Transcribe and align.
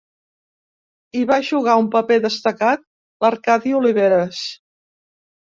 Hi 1.19 1.21
va 1.31 1.37
jugar 1.49 1.75
un 1.83 1.91
paper 1.97 2.17
destacat 2.25 2.83
l'Arcadi 3.27 3.77
Oliveres. 3.81 4.45